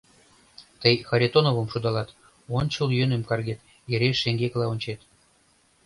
—Тый 0.81 0.95
Харитоновым 1.07 1.67
шудалат, 1.69 2.09
ончыл 2.57 2.87
йӧным 2.97 3.23
каргет, 3.29 3.59
эре 3.93 4.09
шеҥгекыла 4.21 4.65
ончет. 4.73 4.99